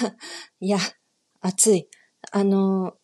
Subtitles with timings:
[0.60, 0.78] いや、
[1.40, 1.88] 暑い。
[2.32, 2.94] あの、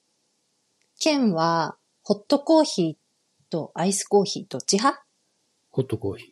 [0.99, 5.05] ケンは、ホットコーヒーとアイスコーヒーどっち派？
[5.71, 6.29] ホットコーヒー。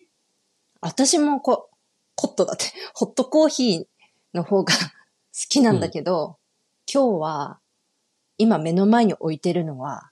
[0.81, 1.71] 私もこ、
[2.17, 3.87] ホットだって、 ホットコーヒー
[4.35, 4.75] の方が
[5.33, 6.39] 好きなんだけど、
[6.93, 7.61] 今日は、
[8.39, 10.11] 今目の前に置いてるのは、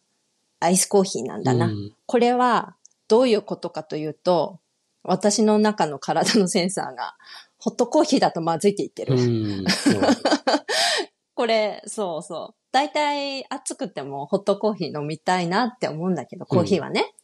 [0.60, 1.66] アイスコーヒーなんだな。
[1.66, 2.76] うんこれは、
[3.08, 4.60] どういうことかというと、
[5.02, 7.16] 私の中の体のセンサーが、
[7.60, 9.14] ホットコーヒーだとまずいって言ってる。
[9.14, 9.64] うん。
[11.34, 12.54] これ、そうそう。
[12.72, 17.14] だいたい暑くてもホットコーヒー飲みたいなって思うんだけど、コーヒーはね。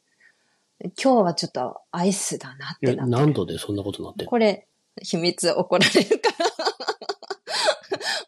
[1.02, 4.68] 今日はちょっとアイスだなってなってる何度でそんなことなってこれ、
[5.02, 6.46] 秘密怒られるから。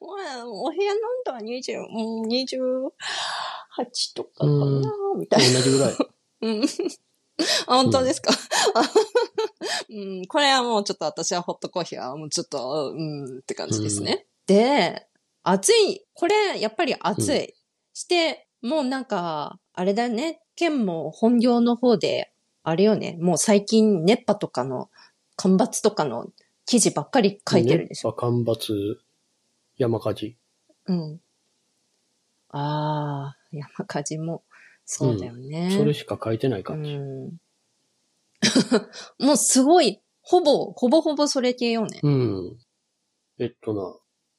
[0.01, 5.61] まあお部屋の温度は20、うん、28とかかうんな、みた同いな。
[5.61, 5.93] じぐらい。
[6.43, 6.63] うん。
[7.67, 8.33] あ、 本当ですか、
[9.91, 14.27] うん、これはもうちょっと私はホットコーヒーはもうちょっと、うんって感じですね。
[14.47, 15.07] で、
[15.43, 16.05] 暑い。
[16.15, 17.45] これ、やっぱり暑い。
[17.45, 17.55] う
[17.95, 20.43] して、もうなんか、あれだよね。
[20.57, 22.33] 県も本業の方で、
[22.65, 23.17] あれよね。
[23.21, 24.91] もう最近熱波とかの、
[25.37, 26.27] 干ばつとかの
[26.67, 28.11] 記事ばっかり書いてるでしょ？
[28.11, 29.01] 熱波干ばつ、
[29.77, 30.37] 山火事。
[30.87, 31.21] うん。
[32.51, 34.43] ああ、山火事も、
[34.91, 35.71] そうだよね。
[35.71, 36.95] それしか書いてない感じ。
[36.95, 37.37] うん。
[39.21, 42.01] もうすごい、ほぼ、ほぼほぼそれ系よね。
[42.03, 42.59] うん。
[43.39, 43.95] えっとな、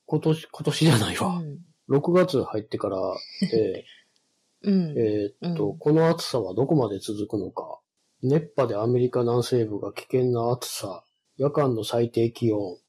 [0.08, 1.39] 今年、今年じゃないうわ。
[1.39, 1.59] ん。
[1.88, 2.97] 6月入ってから
[3.52, 3.86] で、
[4.66, 4.97] うん。
[4.97, 7.80] えーっと、うんこの暑さはどこまで続くのか。
[8.23, 11.05] 熱波でアメリカ南西部が危険な暑さ。
[11.38, 12.80] 夜間の最低気温。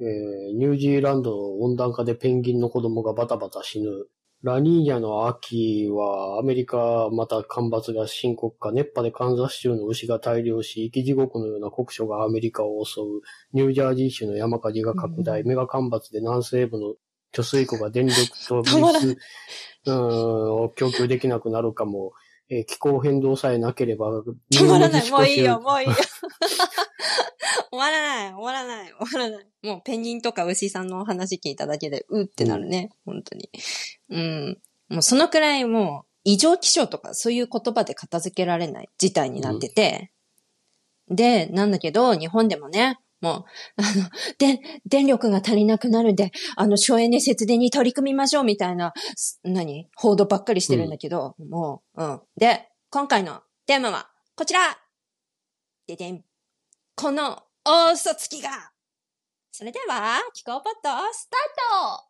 [0.00, 4.08] えーニュージーランドの温暖化でペンギンの子供がバタバタ死ぬ。
[4.42, 8.72] ラニーニャの秋はアメリカまた干ばつが深刻化。
[8.72, 13.04] 熱波でカンザス州の牛が大量し、生き地獄のような酷暑がアメリカを襲う。
[13.52, 15.42] ニュージャージー州の山火事が拡大。
[15.42, 16.94] うんメガ干ばつで南西部の
[17.34, 18.18] 貯水湖が電力
[18.48, 19.18] と水、
[19.86, 22.12] うん、を供給できなくなるかも。
[22.50, 24.22] えー気候変動さえなければ、
[24.52, 25.10] 止まらない。
[25.10, 25.62] もういいよ、う。
[25.62, 25.94] もういいよ。
[27.72, 29.46] 終わらない、終わらない、終わらない。
[29.62, 32.90] もうペンギンとか牛さんのお話聞いただけで、うってなるね。
[33.04, 33.48] 本当に。
[34.10, 34.60] うん。
[34.88, 40.10] もうそのくらいもう、異常気象とかそういう言葉で片付けられない事態になってて、
[41.08, 43.44] で、なんだけど、日本でもね、も
[43.78, 49.88] う、あの、で、電力が足りなくなるんで、あの、省エネ節電に取り組みましょうみたいな、す何？
[49.96, 52.20] 報道ばっかりしてるんだけど、もう、うん。
[52.36, 54.60] で、今回のテーマは、こちら
[55.86, 56.24] ででん。
[56.96, 58.72] この大嘘つきが
[59.52, 62.09] それでは、気候ポット、スタート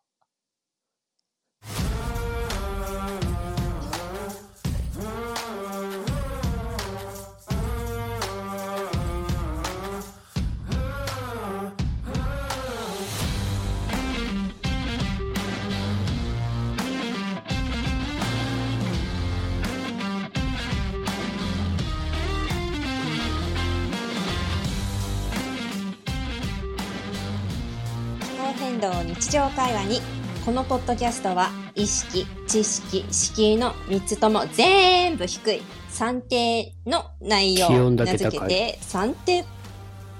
[28.51, 30.01] 気候変動を日常会話に
[30.45, 35.61] このポッドキャストは意識、知識、敷居の3つとも全部低い。
[35.89, 39.45] 算定の内容気を名付けて算定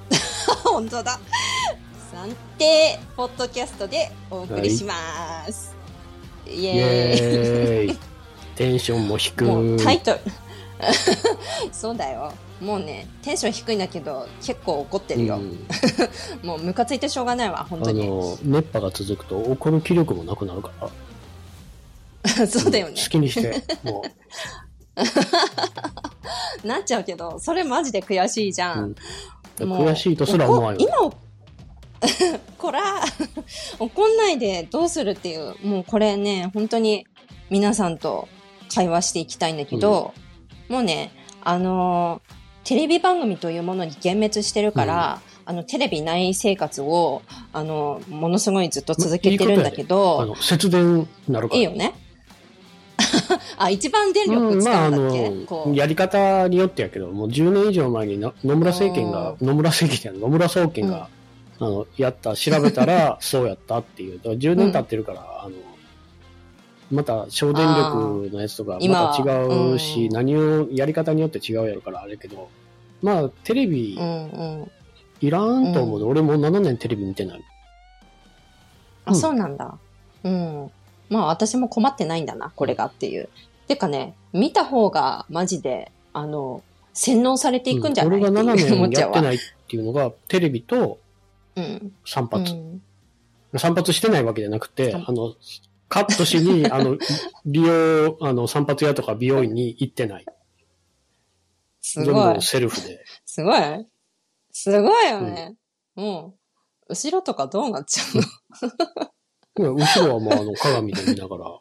[0.64, 1.20] 本当だ。
[2.12, 4.94] 算定ポッドキャストでお送りしま
[5.52, 5.76] す、
[6.48, 7.98] イイエーイエーイ。
[8.56, 9.48] テンションも低い。
[9.48, 10.20] もうタイトル。
[11.74, 15.68] そうだよもうねテンション低いんだけど結構怒ってるよ、うん
[16.48, 20.90] もうムカついてしょうがないわ本当あにの、熱波が続くと怒る気力もなくなるから。
[22.48, 23.10] そうだよね好。
[23.10, 24.04] きにして、 も
[26.64, 28.96] なっちゃうけど、それマジで悔しいじゃん。
[29.60, 30.88] う、もう悔しいとすら思わんよ。
[30.88, 31.14] 今を、
[32.60, 32.82] こら、
[33.80, 37.08] 怒んないでどうするっていう、もうこれね、本当に
[37.50, 38.28] 皆さんと
[38.74, 40.14] 会話していきたいんだけど、
[40.70, 41.12] もうね、
[41.44, 51.60] あのーテレビ番組というものに幻滅してるから、あの、テレビない生活を、あの、ものすごいずっと続けてるんだけあど、の、節電になるから。
[51.60, 51.94] いいよね。
[53.58, 55.30] あ、一番電力うん、まあ、あ使うんだっけ、
[55.70, 55.76] の。
[55.76, 61.08] やり方によってやけど、もう10年以上前にな野村政権が、野村政権じゃ野村総研が、
[61.60, 64.18] あの、やった、調べたら、 そうやったっていう。
[64.20, 65.56] だから10年経ってるから、あの、
[66.92, 72.50] また省電力のやつとか、今また違うし、うん何を、やり方によって違うやるから、あれやけど、
[73.02, 74.72] まあ、テレビう、んうん。
[75.22, 77.44] いらんと思うで、俺もう7年テレビ見てない。
[79.06, 79.78] あ、うんそうなんだ。
[80.24, 80.72] うん。
[81.10, 83.30] まあ私も困ってないんだな、これがっていう。
[83.68, 86.64] てかね、見た方がマジで、あの、
[86.94, 89.16] 洗脳されていくんじゃない、うん俺が7っていう思っちゃうわ。
[89.16, 91.00] 年やってないっていうのが、テレビと
[91.56, 91.92] うん。
[92.06, 92.52] 散う髪。
[92.52, 92.82] ん。
[93.58, 95.34] 散髪してないわけじゃなくて、散あの、
[95.92, 96.98] カットしに、 あの、
[97.46, 100.26] 美容、あの、散髪屋とか美容院に行ってない。
[101.82, 102.42] 全すごい部。
[102.42, 103.04] セルフで。
[103.26, 103.86] すごい。
[104.52, 105.58] すごいよね。
[105.96, 106.38] も
[106.88, 108.04] う、後ろとかどうなっちゃ
[109.58, 109.74] うの？
[109.76, 111.60] 後ろはもうあの、鏡で見ながら。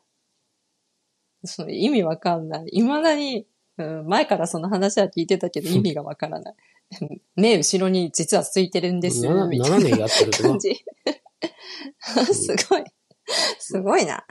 [1.45, 2.71] その意味わかんない。
[2.73, 3.49] 未だに、
[3.79, 6.55] うん、前からその話は聞いてたけど意味がわからない。
[7.35, 10.59] 目後ろに実はついてるんですよ、7, みたいな年やってる感。
[10.59, 10.85] じ。
[12.33, 12.85] すごい。
[13.59, 14.19] すごいな。
[14.19, 14.25] っ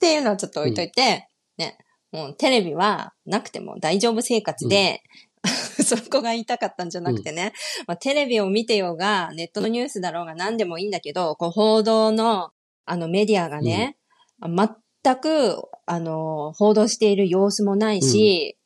[0.00, 1.78] ていうのはちょっと置いといて、ね、
[2.12, 5.02] もうテレビはなくても大丈夫生活で、
[5.84, 7.52] そこが言いたかったんじゃなくてね、
[7.86, 12.50] まあ、テレビを見てようが、ネットのニュースだろうが何でもいいんだけど、こう報道の
[12.86, 13.96] あのメディアがね、
[14.40, 15.56] 全く、
[15.86, 18.56] あの、報道している様子もないし、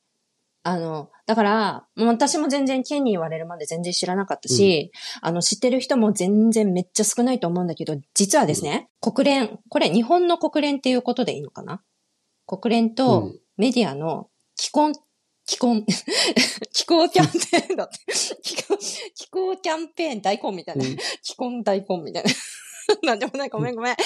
[0.68, 4.92] あの、だから、もう私も全然県に言われるまで全然知らなかったし、
[5.22, 11.82] あの、知ってる人も全然めっちゃ少ないと思うんだけど、実はですね、国連、これ日本の国連っていうことでいいのかな？
[12.46, 14.92] 国連うとんメディアの気候、
[15.46, 15.74] 気候、
[16.74, 18.12] 気候キャンペーンだって。
[18.42, 18.76] 気候、
[19.14, 20.84] 気候キャンペーン大根みたいな。
[20.84, 22.30] うん気候大根みたいな。
[23.04, 23.96] なんでもない、ごめんごめん。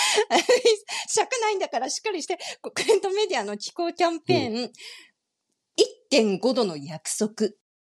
[1.09, 4.73] 尺ないんだからしっかりして、国連とメディアの気候キャンペーン、
[6.13, 7.51] 1.5度の約束。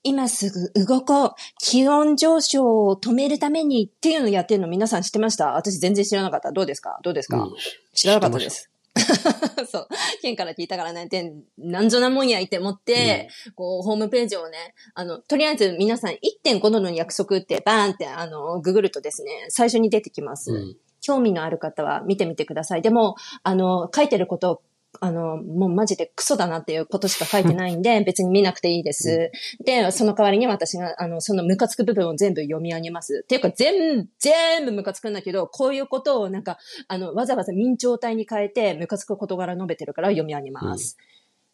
[0.03, 1.31] 今すぐ動こう。
[1.59, 5.53] 気温上昇を止めるためにっていうのをやってるの皆さん知ってました？
[5.55, 6.51] 私全然知らなかった。
[6.51, 6.99] どうですか？
[7.03, 7.53] どうですか、うん
[7.93, 8.69] 知らなかったです。
[9.69, 9.87] そう。
[10.21, 16.11] 県から聞いたからね、で、なんぞなもんやいて持って、こう、ホームページをね、あの、とりあえず皆さん
[16.45, 20.51] 1.5度の約束ってバーンって、あの、ググるとですね、最初に出てきます。
[20.51, 22.81] うん興味のある方は見てみてください。
[22.81, 24.63] でも、あの、書いてること、
[25.01, 29.31] あの、もうマジでクソだなっていうことしか書いてないんで、別に見なくていいです。
[29.63, 33.21] で、その代わりに私が、あの、そのムカつく部分を全部読み上げます。
[33.23, 36.57] っていうか、全、全部ムカつくんだけど、こういうことをなんか、
[36.87, 40.97] あの、わざわざ明朝体に変えて、ムカつく事柄述べてるから読み上げます。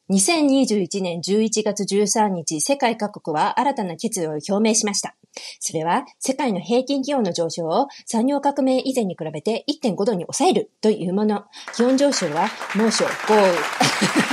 [0.09, 5.15] 2021年11月13日、世界各国は新たな決意を表明しました。
[5.59, 11.45] それは、世界の平均気温の上昇を産業革命以前に比べて1.5度に抑えるというもの。
[11.75, 14.30] 気温上昇は猛暑、豪雨、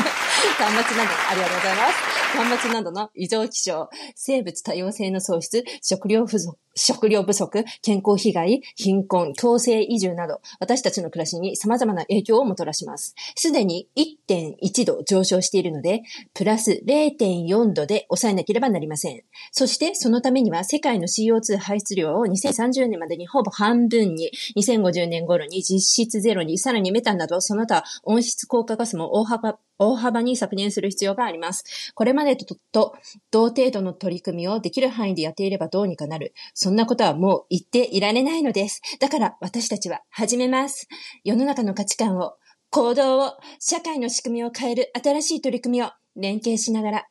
[0.59, 2.37] 干ばつなど、ありがとうございます。
[2.37, 13.15] 干ばつなどの異常気象、生物多様性の喪失、食料不足、食料不足、健康被害、貧困、強制移住など、私たちの暮らしに様々な影響をもたらします。
[13.37, 16.03] すでに1.1度上昇しているので、
[16.35, 19.23] プラス0.4度で抑えなければなりません。
[19.53, 31.93] そして、そのためには世界の CO2 排出量を2030年までにほぼ半分に、2050年頃に実質ゼロに、さらにメタンなどその他温室効果ガスも大幅、大幅に削減する必要があります。
[31.95, 32.95] これまでとと
[33.31, 36.35] 同程度の取り組みをできる範囲でやっていればどうにかなる。
[36.55, 38.81] そんなことはもう言っていられないのです。
[39.01, 40.89] だから私たちは始めます。
[41.25, 42.35] 世の中の価値観を、
[42.71, 47.07] 行動を、社会の仕組みを変える新しい取り組みを連携しながら、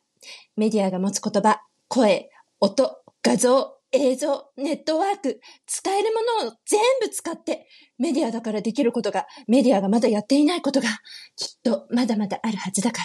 [0.56, 2.30] メディアが持つ言葉、声、
[2.60, 7.66] 音、画像、映像、ネットワーク、使えるものを全部使って、
[7.98, 10.88] メディアだからできることが、メディアがまだやっていないことが、
[11.36, 13.04] きっとまだまだあるはずだから。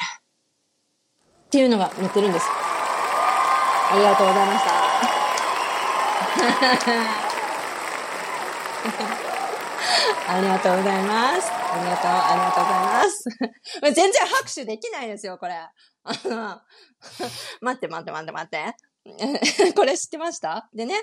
[1.46, 2.46] っていうのが載ってるんです。
[2.50, 4.74] ありがとうございました。
[10.28, 11.52] ありがとうございます。
[11.52, 13.24] ありがとう、ありがとうございます。
[13.96, 15.54] 全然拍手できないですよ、これ。
[15.56, 15.72] あ
[16.26, 16.62] の
[17.62, 18.93] 待って待って待って待って。
[19.76, 20.70] これ知ってました？
[20.74, 20.96] でね、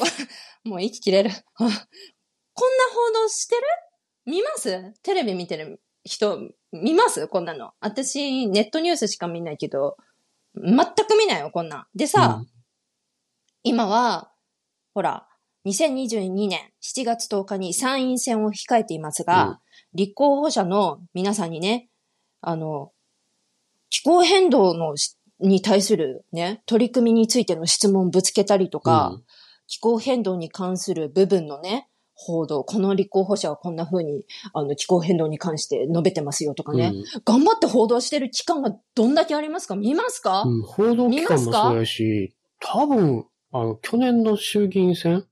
[0.64, 1.30] もう息切れる。
[1.56, 3.62] こんな報道してる？
[4.26, 4.92] 見ます？
[5.02, 6.38] テレビ見てる人、
[6.72, 7.26] 見ます？
[7.28, 7.72] こんなの。
[7.80, 9.96] 私、ネットニュースしか見ないけど、
[10.54, 11.86] 全く見ないよ、こんなん。
[11.94, 12.50] でさ、うん
[13.62, 14.32] 今は、
[14.94, 15.28] ほら、
[15.66, 19.58] 2022年7月10日に参院選を控えていますが、うん
[19.92, 21.88] 立候補者の皆さんにね、
[22.42, 22.92] あの、
[23.88, 29.24] 気候変動のしに対するね、取り組みについての質問をぶつけたりとか、うん。
[29.66, 36.92] 気候変動に関する部分のね、報道、この立候補者はこんな風に、あの、気候変動に関して述べてますよとかね、
[37.24, 39.76] 頑張って報道してる期間がどんだけありますか？
[39.76, 45.24] 見ますか、うん、報道機関もそうやし、多分、あの、去年の衆議院選？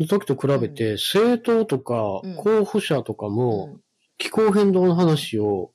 [0.00, 2.36] の時と比べて、政党とかうん。
[2.36, 3.80] 候補者とかうも、ん。
[4.16, 5.72] 気候変動の話を、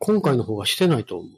[0.00, 1.30] 今回の方がしてないと思う。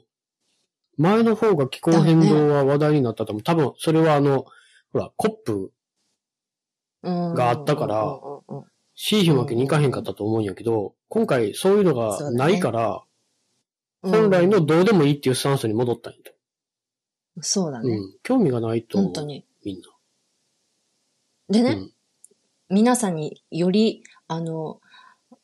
[0.97, 3.43] 前の方が気候変動は話題になったと思う。
[3.43, 4.45] 多分、それはあの、
[4.91, 5.71] ほら、コップ、
[7.01, 13.03] うんがあったからうんうんうんうんシーヒわけにいかへんかったと思うんやけど、今回そういうのがないから、
[14.03, 16.31] 本来のどうでもいいっていうスタンスに戻ったんやと。
[17.41, 17.95] そうだね。
[17.95, 18.17] うん。
[18.21, 18.99] 興味がないと。
[18.99, 19.45] 本当に。
[19.65, 19.81] みん
[21.49, 21.81] でね、な。
[21.81, 21.93] うん。
[22.69, 24.79] 皆さんにより、あの、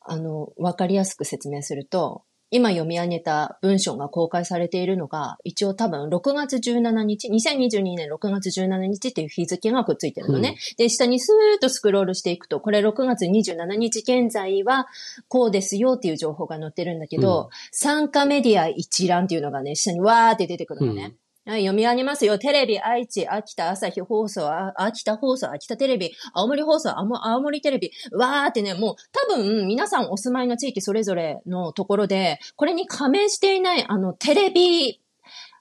[0.00, 10.56] あの、わかりやすく説明すると、今読み上げた文章が公開されているのが、一応多分6月17日、2022年6月17日っていう日付がくっついてるのね。
[10.72, 14.88] うん、で、下にスーッとスクロールしていくと、これ6月27日現在は
[15.28, 21.14] こうですよっていう情報が載ってるんだけど、うん、参加メディア一覧っていうのがね、下にわーって出てくるのね。
[21.46, 22.38] はい、読み上げますよ。
[22.38, 35.00] テレビ、愛知、秋田、朝日放送、秋田放送、秋田テレビ、青森放送、青森テレビ、わーってね、もう多分皆さんお住まいの地域それぞれのところで、これに加盟していないあのテレビ、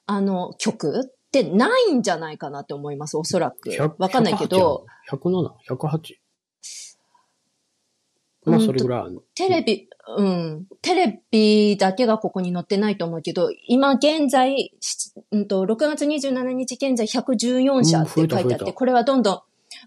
[0.06, 3.72] あの局ってないんじゃないかなって思います、おそらく。
[3.98, 4.86] わかんないけど。
[5.10, 6.16] 107、108?
[8.46, 10.66] まあそれぐらいあるテレビ、うん。
[10.82, 14.74] テレビだけがここに載ってないと思うけど、今現在、
[15.32, 19.42] うんと、6月27日現在114社って書いてあって、これはどんどん、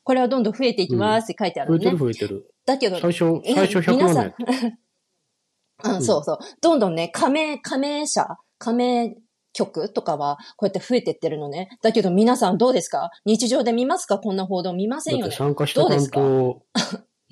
[0.04, 1.84] これはどんどん増えていきますって書いてあるね。
[1.84, 2.54] 増えてる増えてる。
[2.64, 4.78] だけど、最初、最初100万円。
[5.84, 6.38] うん、そうそう。
[6.60, 8.26] どんどんね、加盟、加盟者、
[8.58, 9.16] 加盟
[9.52, 11.68] 局とかは、こうやって増えてってるのね。
[11.82, 13.10] だけど皆さんどうですか？
[13.24, 14.18] 日常で見ますか？
[14.18, 15.34] こんな報道見ませんよね。
[15.34, 16.62] 参加した担当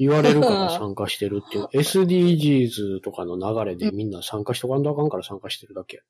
[0.01, 1.69] 言われるから参加してるっていう。
[1.79, 6.03] SDGs とかの流れでみんな参加しとかんとあかんから参加してるだけ。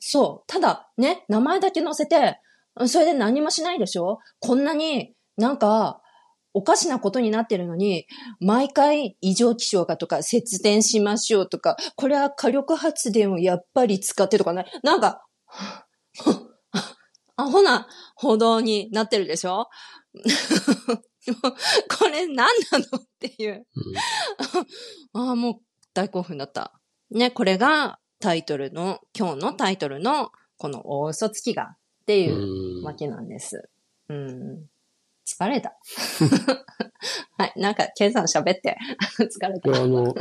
[0.00, 0.52] そう。
[0.52, 2.40] ただ、ね、名前だけ載せて、
[2.86, 4.18] それで何もしないでしょ？
[4.40, 6.00] こんなになんか、
[6.56, 8.06] おかしなことになってるのに、
[8.40, 15.24] 毎回異常気象がとか節電しましょうとか、これは火力発電をやっぱり使ってとかね、なんか、
[17.36, 19.66] アホな報道になってるでしょ？
[21.88, 23.66] これ何なのっていう。
[23.74, 25.54] うん、ああ、もう
[25.92, 26.72] 大興奮だった。
[27.10, 33.68] ね、これがタイトルの、今日のタイトルの、この大嘘つきがっていうわけなんです。
[34.08, 34.66] うん。
[35.26, 35.76] 疲れた。
[37.38, 38.76] はい、なんか、ケンさん喋って。
[39.18, 39.82] 疲れた。
[39.82, 40.14] あの、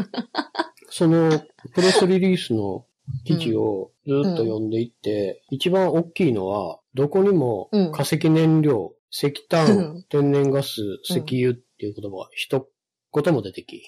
[0.89, 2.85] その、プレスリリースの
[3.25, 12.67] 記事をずっと読んでいって、うん、一番大きいのは、どこにも化石燃料石炭、天然ガス、石油っていう言葉が一
[13.13, 13.83] 言も出てき。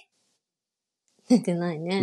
[1.27, 1.99] 出てないね。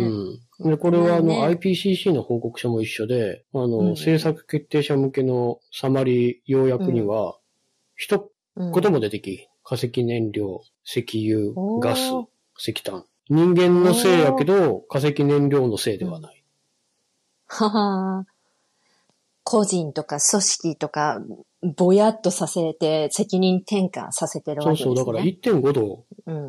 [0.59, 0.69] うん。
[0.69, 7.37] で、これはあの、IPCC の報告書も一緒で、あの、政策決定者向けのサマリー要約には、
[7.95, 9.47] 一言も出てき。
[9.63, 12.11] 化石燃料、石油、ガス、
[12.59, 13.05] 石炭。
[13.29, 16.43] 人間のせいやけど、化石燃料のせいではない。
[17.47, 18.25] はは
[19.43, 21.21] 個人とか組織とか
[21.77, 24.95] ぼやっとさせて、責任転嫁させてるわけですね。
[24.95, 26.05] そうそう、だから1.5度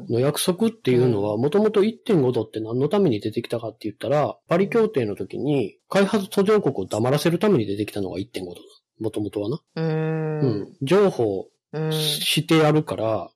[0.09, 8.54] の約束っていうのは、もともと1.5度って何のために出てきたかって言ったら、パリ協定の時に、開発途上国を黙らせるために出てきたのが1.5度。
[9.00, 9.61] もともとはな。
[9.76, 10.40] うん。
[10.40, 10.76] うん。
[10.83, 11.49] 情報
[11.90, 13.30] してやるから、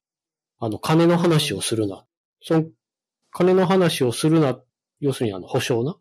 [0.61, 2.05] あの、金の話をするな。
[2.43, 2.65] その、
[3.31, 4.59] 金の話をするな。
[5.01, 5.97] 要するにあの、保証な。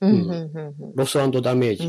[0.00, 0.52] うん。
[0.94, 1.88] ロスダメージ。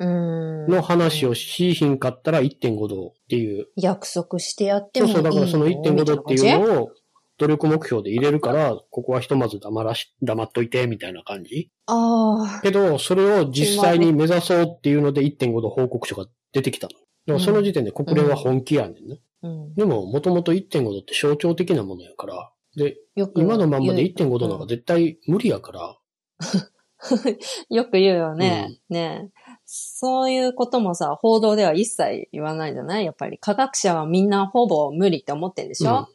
[0.00, 3.66] の話をしひんかったら1.5度っていう。
[3.76, 6.90] 約束してやってもいいそうそう、だからその1.5度っていうのを
[7.38, 11.70] 努力目標で入れるから、ここはひとまず黙らし、黙っといて、みたいな感じ。
[11.86, 12.60] ああ。
[12.62, 16.92] けど、それを実際に目指そうっていうので1.5度報告書が出てきたの。
[17.26, 19.20] でもその時点で国連は本気やねんね。
[19.42, 25.98] うん、でも、もともと1.5度って象徴的なものやから、で、今のまんまで1.5度なんか絶対無理やから。
[27.70, 28.78] よく言うよね。
[28.90, 29.30] うん、ね
[29.70, 33.04] そういうこともさ、報道では一切言わないじゃない？
[33.04, 36.08] やっぱり科学者はみんなほぼ無理って思ってんでしょ、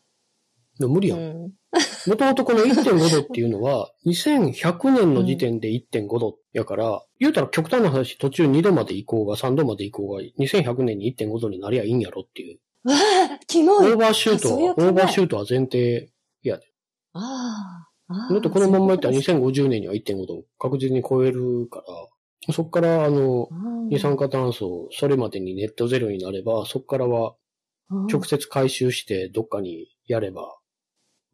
[0.79, 1.51] うん、無理やん。
[2.07, 12.59] もともとこの1.5度っていうのは、 2100年の時点で1.5度やから、うん、言うたら極端な話、途中2度まで行こうが3度まで行こうが、2100年に1.5度になりゃいいんやろっていう。
[12.83, 13.91] わあ、キモい。
[13.91, 16.09] オーバーシュートは、オーバーシュートは前提
[16.41, 16.65] やで。
[17.13, 18.33] ああ。
[18.33, 21.85] だってこのまんまいったら2050年には1.5度確実に超えるから、
[22.51, 23.47] そこから、あの、
[23.89, 27.35] 二酸化炭素、それまでにネットゼロになれば、そこからは、
[28.11, 30.57] 直接回収してどっかにやれば、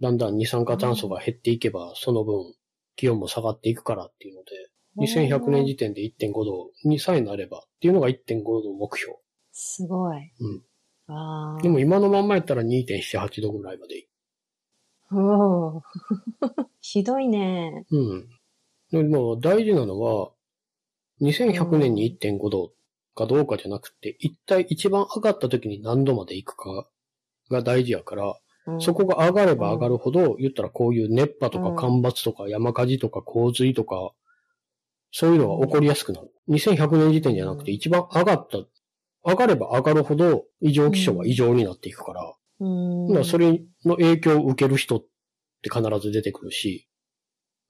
[0.01, 2.53] だんだん二酸化炭素が減っていけば、その分、
[2.95, 9.15] 気温も下がっていくからっていうので、2100年時点で1.5度にさえなればっていうのが1.5度目標。
[9.51, 10.17] すごい。
[10.17, 10.63] うん。
[11.07, 14.07] あでも今のまんまやったら2.78度ぐらいまでい
[15.11, 15.81] お
[16.81, 17.85] ひどいね。
[17.89, 18.29] うん。
[18.91, 20.31] でも大事なのは、
[21.21, 22.71] 2100年に1.5度
[23.15, 26.87] かどうかじゃなくて、一体一番上がった時に何度まで行くか
[27.49, 28.35] が大事やから、
[28.79, 34.11] そこが上がれば上がるほど、言ったらこういう熱波とか干ばつとか山火事とか洪水とか、
[35.11, 36.31] そういうのが起こりやすくなる。
[36.49, 38.59] 2100年時点じゃなくて一番上がった、
[39.25, 42.35] 上がれば上がるほど異常気象は異常になっていくから。
[43.13, 45.05] からそれの影響を受ける人っ
[45.61, 46.87] て必ず出てくるし、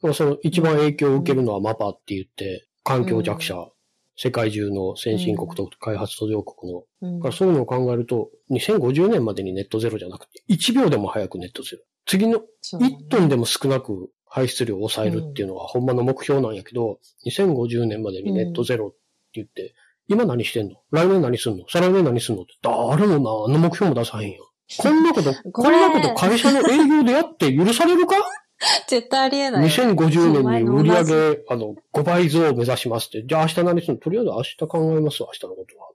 [0.01, 3.69] まあその一番影響を受けるのはマパって言って、環境弱者、
[4.15, 7.19] 世界中の先進国と開発途上国の、うん。
[7.19, 11.83] だからそういうのを考えると、2050年までにネットゼロじゃなくて、1秒でも早くネットゼロ。
[12.07, 12.97] 次のそうだね。
[13.07, 18.97] 1トンでも少なく排出量を抑えるっていうのはほんまの目標なんやけど、2050年までにネットゼロって
[19.33, 19.75] 言って、
[20.07, 20.77] 今何してんの？
[20.91, 21.65] 来年何すんの？
[21.69, 22.41] 再来年何すんの？
[22.41, 24.49] って誰もな、あの目標も出さへんよ。
[24.79, 28.15] こんなこと、 こんなこと会社の営業でやって許されるか？
[28.87, 29.69] 絶対ありえないよ。
[29.69, 33.25] 2050年に売り上前げ、あの、5倍増を目指しますって。
[33.25, 33.99] じゃあ明日何するの？
[33.99, 35.89] とりあえず明日考えますわ、明日のことは。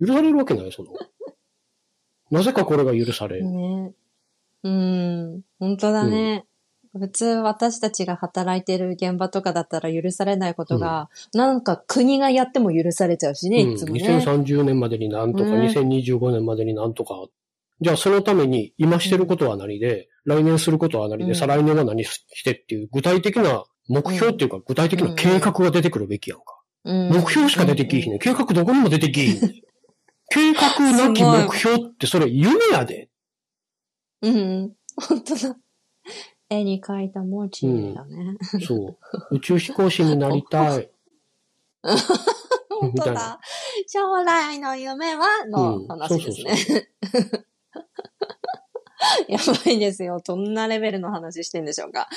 [0.00, 0.90] 許されるわけない、その。
[2.30, 3.50] なぜかこれが許される。
[3.50, 3.92] ね。
[4.62, 5.42] うん。
[5.58, 6.44] 本当だね。
[6.98, 14.00] 普通私たちが働いてる現場とかだったら許されないことが、なんか国がやっても許されちゃうしね、うん、いつもね。
[14.00, 17.26] 2030年までになんとか、うん2025年までになんとか。
[17.80, 26.44] じゃあそのために今してることは何で、来年することは何で、うん再来年は何してっていう具体的な目標っていうか、具体的な計画が出てくるべきやんか。
[26.84, 28.20] うん目標しか出てきいひんねん。
[28.20, 29.52] 計画どこにも出てきいひんねん。
[30.28, 33.08] 計画なき目標ってそれ夢やで。
[34.22, 34.36] うん。
[34.36, 34.72] うん。
[34.96, 35.56] 本当だ。
[36.48, 38.36] 絵に描いた文字だね。
[38.64, 38.98] そ
[39.30, 39.36] う。
[39.36, 40.90] 宇宙飛行士になりたい。
[42.80, 43.40] 本当だ。
[43.88, 46.88] 将来の夢はのうん話ですね。
[49.28, 50.20] やばいですよ。
[50.24, 52.08] どんなレベルの話してんでしょうか。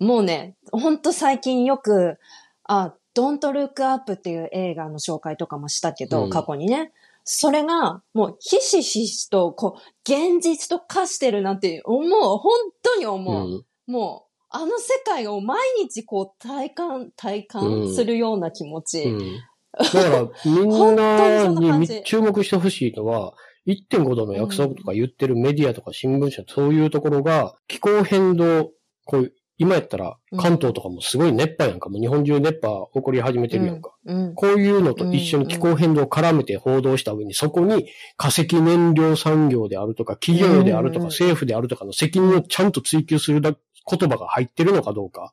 [0.00, 0.06] うん。
[0.06, 2.18] もうね、ほんと最近よく、
[2.64, 6.92] あ、Don't Look Up っていう映画の紹介とかもしたけど、うん過去にね。
[7.24, 12.36] それが、もう、ひしひしと、こう、現実と化してるなって思う。
[12.36, 13.48] 本当にう思う。
[13.48, 13.64] ん。
[13.86, 19.04] もう、あの世界を毎日こう、体感、体う感んするような気持ち。
[19.04, 19.40] うん。
[19.72, 23.32] だから、みんなに 注目してほしいのは、
[23.66, 28.70] 1.5度の約束とか言ってるメディアとか新聞社、そういうところが、気候変動、
[29.04, 31.88] こう、今やったら関東とかもすごい熱波やんか。
[31.88, 33.94] もう日本中熱波起こり始めてるやんか。
[34.04, 34.34] うん。
[34.34, 45.32] こういうのと一緒に気候変動を絡めて報道した上に、そこに化石燃料産業であるとか、企業であるとか、うん政府であるとかの責任をちゃんと追求するだ言葉が入ってるのかどうか。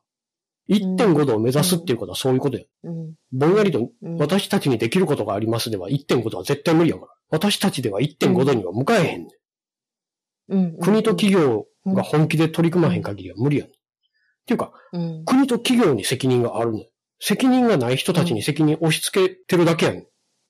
[0.68, 2.64] 1.5度を目指すっていうことはそういうことや。
[2.84, 3.14] うん。
[3.32, 7.12] ぼんやりとうん私たちにできることがありますでは1.5度は絶対無理やから。
[7.32, 9.28] 私たちでは1.5度には向かえへんねん。
[10.48, 10.78] うん。
[10.78, 13.72] 国と企業が本気で取り組まへん限りは無理やねん。
[13.72, 13.76] っ
[14.46, 15.24] ていうか、うん。
[15.24, 16.84] 国と企業に責任があるの。
[17.20, 20.06] 責任がない人たちに責任を押し付けてるだけやねん。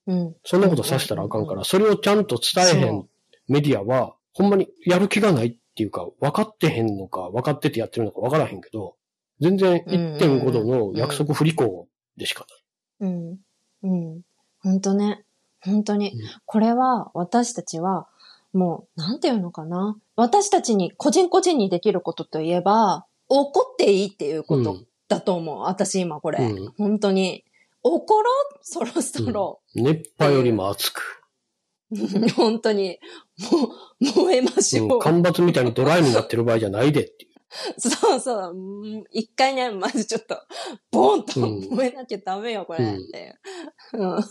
[0.09, 0.37] うん。
[0.45, 3.07] そんなことさせたらあかんから、それをちゃんと伝えへん
[3.47, 8.97] メディアは、ほんまにやる気がないっていうか、分かってへんのか、分かっててやってるのか分からへんけど、
[9.41, 12.45] 全然1.5度の約束不履行でしか
[13.01, 13.39] うん。
[13.83, 14.23] うん。
[14.61, 15.25] 本当ね。
[15.65, 16.21] 本当にうん。
[16.47, 18.09] これは私たちは、
[18.53, 19.97] もう、なんていうのかな。
[20.17, 24.63] 私たちに個人個人にできることといえば、怒っていいっていうこ。
[24.63, 25.61] とだと思う。
[25.61, 26.45] 私今これ。
[26.45, 27.45] うん本当に。
[27.83, 28.59] 怒ろう？
[28.63, 29.61] そろそろ。
[29.75, 29.85] うん。
[29.85, 31.23] 熱波よりも熱く。
[32.37, 32.99] 本当に。
[33.51, 34.89] もう、燃えましょう。
[34.95, 37.33] うん、干ばつみたいにドライになってる場合じゃないでっていう。
[37.79, 38.53] そうそう。
[38.55, 40.39] うん一回ね、まずちょっと、
[40.91, 42.85] ボンとうん燃えなきゃダメよ、これ。
[42.85, 43.37] うんって。
[43.95, 44.25] うん。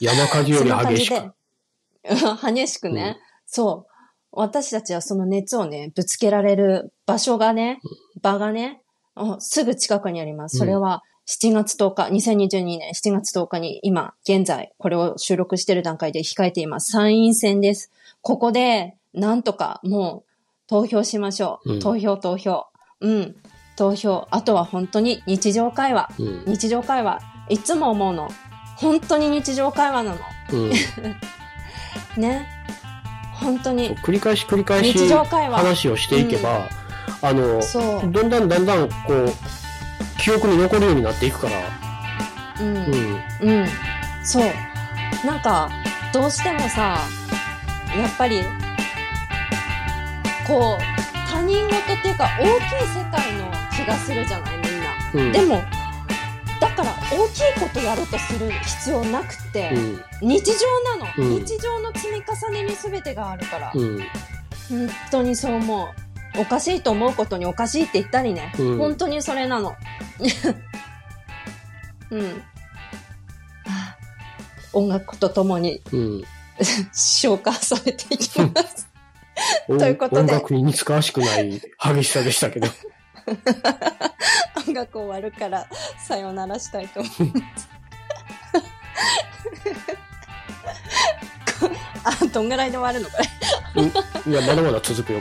[0.00, 1.32] 山火事より激しく。
[2.54, 3.92] 激しくね、そう。
[4.30, 7.80] 私たちはその熱をね、ぶつけられる場所がね、
[8.20, 8.82] 場がね、
[9.14, 10.58] あすぐ近くにあります。
[10.58, 16.92] それは7月10日、2022年7月10日に今、現在、これを収録している段階で控えています。
[16.92, 17.90] 参院選です。
[18.22, 20.28] ここで、なんとかもう
[20.68, 21.74] 投票しましょう。
[21.74, 22.66] うん投票、投票。
[23.00, 23.36] うん。
[23.76, 24.26] 投票。
[24.30, 26.10] あとは本当に日常会話。
[26.18, 26.44] うん。
[26.46, 27.20] 日常会話。
[27.48, 28.28] いつも思うの。
[28.80, 30.18] 本当に日常会話なの。
[30.52, 30.70] うん。
[32.16, 32.46] ね。
[33.32, 33.96] 本当に。
[33.96, 35.26] 繰り返し繰り返し話。
[35.50, 36.68] 話をしていけば、
[37.22, 38.12] あの、そう。
[38.12, 39.32] だんだんだんだん、こう、
[40.20, 41.56] 記憶に残るようになっていくから、
[42.60, 42.76] うん。
[42.76, 43.22] うん。
[43.40, 43.68] うん。
[44.24, 44.52] そう。
[45.26, 45.68] なんか、
[46.12, 47.00] どうしてもさ、
[47.96, 48.42] やっぱり、
[50.46, 54.88] こう、他人事っていうか大きい世界の気がするじゃないみんな。
[55.14, 55.32] うん。
[55.32, 55.62] でも、
[56.60, 59.70] だから大きいことやろうとする必要なくて、
[60.22, 60.28] うん。
[60.28, 60.66] 日常
[60.98, 63.72] なの、うん日常の積み重ねに全てがあるから。
[63.74, 63.98] うん。
[64.68, 65.88] 本当にそう思う。
[66.40, 68.52] おかしいと思うことにおかしいって言ったりね。
[68.58, 69.74] うん本当にそれなの。
[72.10, 72.22] うん。
[72.22, 72.28] は
[73.66, 73.96] あ
[74.72, 76.24] 音楽とともにうん。
[76.92, 78.88] 消化されていきます。
[79.68, 82.68] 音ということで音楽に似つかわしくない激しさでしたけど。
[84.68, 85.66] 音楽終わるから
[85.98, 87.12] さよならしたいと思い
[92.04, 93.16] まあ、どんぐらいで終わるのこ
[93.74, 93.82] れ？
[93.82, 95.20] うんいや、まだまだ続くよ。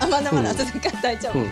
[0.00, 1.38] あ、まだまだ続くから大丈夫。
[1.38, 1.46] うん。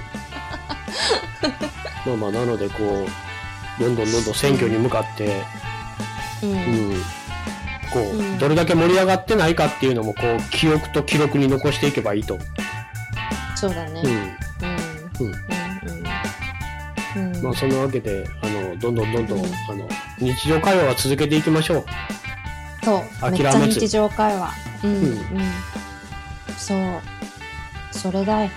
[2.07, 5.43] まあまあ、なので、こう、どんどんどんどん選挙に向かって、
[6.43, 6.51] うん。
[6.51, 7.03] うん。
[7.93, 12.38] こう、うんどれだけ盛り上がってないかっていうのも、こう、記憶と記録に残していけばいいと。
[13.55, 14.03] そうだね。
[15.21, 15.27] うん。
[15.27, 15.35] うん。
[17.43, 17.47] うん。
[17.47, 17.51] うん。
[17.51, 17.51] うん。
[17.51, 21.85] まあ、そんなわけで、あの、どんどんどんどん、うんあの、日常会話は続けていきましょう。
[22.85, 23.03] そう。
[23.21, 24.51] 諦めっちゃ日常会話。
[24.85, 24.95] うん。
[24.95, 25.17] ううんん。
[26.57, 26.79] そう。
[27.93, 28.51] それだい。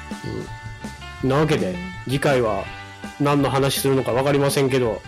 [1.24, 1.30] うん。
[1.30, 2.64] なわけで、次回は
[3.20, 5.02] 何の話するのかわかりませんけど、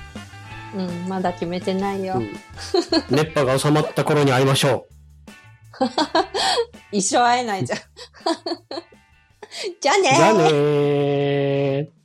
[0.75, 1.07] うん。
[1.07, 2.15] まだ決めてないよ。
[2.17, 2.35] うん。
[3.09, 4.85] 熱波が収まった頃に会いましょ
[6.91, 7.79] 一生会えないじゃん。
[9.81, 10.15] じゃあねう。
[10.15, 11.96] じゃあねー。